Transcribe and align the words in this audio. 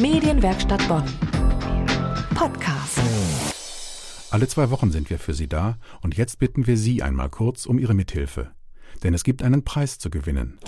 Medienwerkstatt 0.00 0.86
Bonn. 0.86 1.02
Podcast. 2.32 3.00
Alle 4.30 4.46
zwei 4.46 4.70
Wochen 4.70 4.92
sind 4.92 5.10
wir 5.10 5.18
für 5.18 5.34
Sie 5.34 5.48
da 5.48 5.76
und 6.02 6.16
jetzt 6.16 6.38
bitten 6.38 6.68
wir 6.68 6.76
Sie 6.76 7.02
einmal 7.02 7.28
kurz 7.30 7.66
um 7.66 7.80
Ihre 7.80 7.94
Mithilfe. 7.94 8.52
Denn 9.02 9.12
es 9.12 9.24
gibt 9.24 9.42
einen 9.42 9.64
Preis 9.64 9.98
zu 9.98 10.08
gewinnen. 10.08 10.58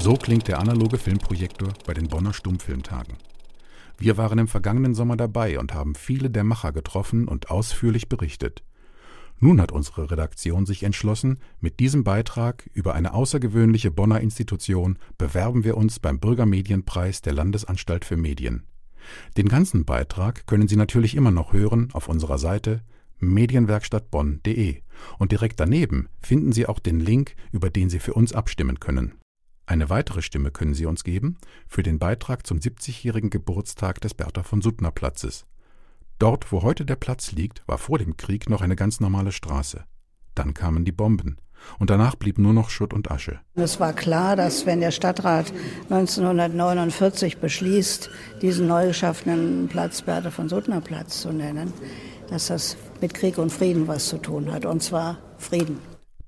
So 0.00 0.14
klingt 0.14 0.48
der 0.48 0.58
analoge 0.58 0.98
Filmprojektor 0.98 1.68
bei 1.86 1.94
den 1.94 2.08
Bonner 2.08 2.32
Stummfilmtagen. 2.32 3.14
Wir 3.96 4.16
waren 4.16 4.40
im 4.40 4.48
vergangenen 4.48 4.94
Sommer 4.94 5.16
dabei 5.16 5.60
und 5.60 5.72
haben 5.72 5.94
viele 5.94 6.30
der 6.30 6.42
Macher 6.42 6.72
getroffen 6.72 7.28
und 7.28 7.50
ausführlich 7.50 8.08
berichtet. 8.08 8.64
Nun 9.40 9.60
hat 9.60 9.70
unsere 9.70 10.10
Redaktion 10.10 10.66
sich 10.66 10.82
entschlossen, 10.82 11.38
mit 11.60 11.78
diesem 11.78 12.02
Beitrag 12.02 12.68
über 12.74 12.94
eine 12.94 13.14
außergewöhnliche 13.14 13.92
Bonner 13.92 14.20
Institution 14.20 14.98
bewerben 15.16 15.62
wir 15.62 15.76
uns 15.76 16.00
beim 16.00 16.18
Bürgermedienpreis 16.18 17.22
der 17.22 17.34
Landesanstalt 17.34 18.04
für 18.04 18.16
Medien. 18.16 18.64
Den 19.36 19.48
ganzen 19.48 19.84
Beitrag 19.84 20.46
können 20.46 20.66
Sie 20.66 20.76
natürlich 20.76 21.14
immer 21.14 21.30
noch 21.30 21.52
hören 21.52 21.90
auf 21.92 22.08
unserer 22.08 22.38
Seite 22.38 22.82
medienwerkstattbonn.de 23.20 24.82
und 25.18 25.32
direkt 25.32 25.60
daneben 25.60 26.08
finden 26.20 26.52
Sie 26.52 26.66
auch 26.66 26.78
den 26.78 27.00
Link, 27.00 27.34
über 27.52 27.70
den 27.70 27.90
Sie 27.90 27.98
für 27.98 28.14
uns 28.14 28.32
abstimmen 28.32 28.80
können. 28.80 29.14
Eine 29.66 29.90
weitere 29.90 30.22
Stimme 30.22 30.50
können 30.50 30.74
Sie 30.74 30.86
uns 30.86 31.04
geben 31.04 31.36
für 31.66 31.82
den 31.82 31.98
Beitrag 31.98 32.46
zum 32.46 32.58
70-jährigen 32.58 33.30
Geburtstag 33.30 34.00
des 34.00 34.14
Bertha 34.14 34.42
von 34.42 34.62
Suttner 34.62 34.90
Platzes. 34.90 35.46
Dort, 36.18 36.50
wo 36.50 36.62
heute 36.62 36.84
der 36.84 36.96
Platz 36.96 37.30
liegt, 37.30 37.62
war 37.66 37.78
vor 37.78 37.98
dem 37.98 38.16
Krieg 38.16 38.50
noch 38.50 38.60
eine 38.60 38.74
ganz 38.74 38.98
normale 38.98 39.30
Straße. 39.30 39.84
Dann 40.34 40.52
kamen 40.52 40.84
die 40.84 40.92
Bomben. 40.92 41.36
Und 41.78 41.90
danach 41.90 42.14
blieb 42.16 42.38
nur 42.38 42.52
noch 42.52 42.70
Schutt 42.70 42.92
und 42.92 43.10
Asche. 43.10 43.40
Es 43.54 43.80
war 43.80 43.92
klar, 43.92 44.36
dass 44.36 44.66
wenn 44.66 44.80
der 44.80 44.90
Stadtrat 44.90 45.52
1949 45.90 47.38
beschließt, 47.38 48.10
diesen 48.42 48.66
neu 48.66 48.88
geschaffenen 48.88 49.68
Platz 49.68 50.02
Bertha 50.02 50.30
von 50.30 50.48
Suttner 50.48 50.80
Platz 50.80 51.20
zu 51.20 51.32
nennen, 51.32 51.72
dass 52.30 52.48
das 52.48 52.76
mit 53.00 53.14
Krieg 53.14 53.38
und 53.38 53.50
Frieden 53.50 53.88
was 53.88 54.08
zu 54.08 54.18
tun 54.18 54.52
hat. 54.52 54.66
Und 54.66 54.82
zwar 54.82 55.18
Frieden. 55.38 55.78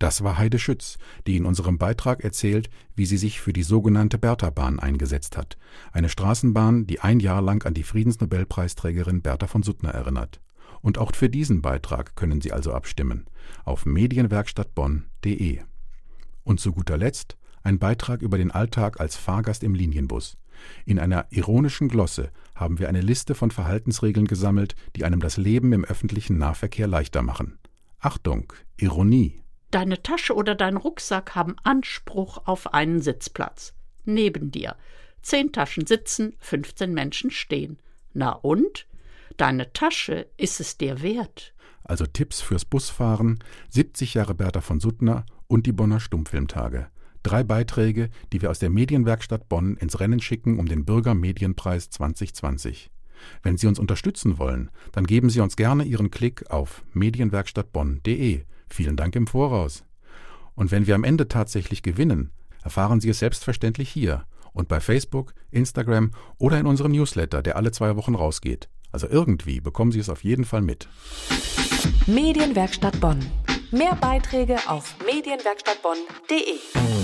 Das 0.01 0.25
war 0.25 0.39
Heide 0.39 0.59
Schütz, 0.59 0.97
die 1.27 1.37
in 1.37 1.45
unserem 1.45 1.77
Beitrag 1.77 2.25
erzählt, 2.25 2.71
wie 2.97 3.05
sie 3.05 3.19
sich 3.19 3.39
für 3.39 3.53
die 3.53 3.63
sogenannte 3.63 4.17
Bertha-Bahn 4.17 4.81
eingesetzt 4.81 5.37
hat, 5.37 5.59
eine 5.93 6.09
Straßenbahn, 6.09 6.87
die 6.87 7.01
ein 7.01 7.21
Jahr 7.21 7.43
lang 7.43 7.67
an 7.67 7.75
die 7.75 7.83
Friedensnobelpreisträgerin 7.83 9.21
Bertha 9.21 9.47
von 9.47 9.63
Suttner 9.63 9.91
erinnert. 9.91 10.41
Und 10.81 10.97
auch 10.97 11.15
für 11.15 11.29
diesen 11.29 11.61
Beitrag 11.61 12.17
können 12.17 12.41
Sie 12.41 12.51
also 12.51 12.73
abstimmen 12.73 13.27
auf 13.65 13.85
medienwerkstattbonn.de. 13.85 15.61
Und 16.45 16.61
zu 16.61 16.73
guter 16.73 16.97
Letzt 16.97 17.37
ein 17.63 17.79
Beitrag 17.79 18.23
über 18.23 18.39
den 18.39 18.51
Alltag 18.51 19.01
als 19.01 19.17
Fahrgast 19.17 19.63
im 19.63 19.75
Linienbus. 19.75 20.39
In 20.87 20.99
einer 20.99 21.27
ironischen 21.29 21.89
Glosse 21.89 22.31
haben 22.55 22.79
wir 22.79 22.89
eine 22.89 23.03
Liste 23.03 23.35
von 23.35 23.51
Verhaltensregeln 23.51 24.27
gesammelt, 24.27 24.77
die 24.97 25.05
einem 25.05 25.21
das 25.21 25.37
Leben 25.37 25.75
im 25.75 25.85
öffentlichen 25.85 26.39
Nahverkehr 26.39 26.87
leichter 26.87 27.21
machen. 27.21 27.59
Achtung, 27.99 28.51
Ironie. 28.79 29.43
Deine 29.71 30.03
Tasche 30.03 30.35
oder 30.35 30.55
dein 30.55 30.77
Rucksack 30.77 31.35
haben 31.37 31.57
Anspruch 31.63 32.47
auf 32.47 32.75
einen 32.75 33.03
Sitzplatz. 33.03 33.73
Neben 34.05 34.51
dir. 34.51 34.75
Zehn 35.23 35.53
Taschen 35.53 35.87
sitzen, 35.87 36.35
15 36.41 36.93
Menschen 36.93 37.31
stehen. 37.31 37.79
Na 38.13 38.33
und? 38.33 38.87
Deine 39.37 39.73
Tasche 39.73 40.27
ist 40.37 40.61
es 40.61 40.77
dir 40.77 41.03
wert. 41.03 41.55
Also 41.85 42.07
Tipps 42.07 42.41
fürs 42.41 42.65
Busfahren, 42.65 43.39
70 43.69 44.15
Jahre 44.15 44.35
Bertha 44.35 44.61
von 44.61 44.81
Suttner 44.81 45.25
und 45.47 45.67
die 45.67 45.73
Bonner 45.73 46.01
Stummfilmtage. 46.01 46.89
Drei 47.23 47.45
Beiträge, 47.45 48.11
die 48.33 48.43
wir 48.43 48.51
aus 48.51 48.59
der 48.59 48.71
Medienwerkstatt 48.71 49.49
Bonn 49.49 49.77
ins 49.77 50.01
Rennen 50.01 50.21
schicken 50.21 50.59
um 50.59 50.67
den 50.67 50.85
Bürgermedienpreis 50.85 51.91
2020. 51.91 52.91
Wenn 53.43 53.59
Sie 53.59 53.67
uns 53.67 53.79
unterstützen 53.79 54.39
wollen, 54.39 54.71
dann 54.93 55.07
geben 55.07 55.31
Sie 55.31 55.41
uns 55.41 55.57
gerne 55.57 55.85
Ihren 55.85 56.11
Klick 56.11 56.51
auf 56.51 56.83
medienwerkstattbonn.de 56.93 58.45
Vielen 58.71 58.97
Dank 58.97 59.17
im 59.17 59.27
Voraus. 59.27 59.85
Und 60.55 60.71
wenn 60.71 60.87
wir 60.87 60.95
am 60.95 61.05
Ende 61.05 61.29
tatsächlich 61.29 61.83
gewinnen, 61.83 62.31
erfahren 62.63 63.01
Sie 63.01 63.09
es 63.09 63.19
selbstverständlich 63.19 63.91
hier 63.91 64.25
und 64.53 64.69
bei 64.69 64.81
Facebook, 64.81 65.35
Instagram 65.51 66.13
oder 66.39 66.59
in 66.59 66.67
unserem 66.67 66.93
Newsletter, 66.93 67.43
der 67.43 67.57
alle 67.57 67.73
zwei 67.73 67.97
Wochen 67.97 68.15
rausgeht. 68.15 68.69
Also 68.93 69.09
irgendwie 69.09 69.61
bekommen 69.61 69.93
Sie 69.93 70.01
es 70.01 70.09
auf 70.09 70.25
jeden 70.25 70.45
Fall 70.45 70.63
mit. 70.63 70.89
Medienwerkstatt 72.07 73.01
Bonn. 73.01 73.21
Mehr 73.71 73.95
Beiträge 73.95 74.57
auf 74.67 74.97
medienwerkstattbonn.de. 75.07 77.00